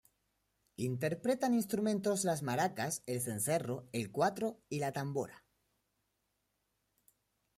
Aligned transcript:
Interpretan 0.79 1.53
instrumentos 1.53 2.23
las 2.25 2.41
maracas, 2.41 3.03
el 3.05 3.21
cencerro, 3.21 3.87
el 3.91 4.09
cuatro 4.09 4.59
y 4.67 4.79
la 4.79 4.93
tambora. 4.93 5.45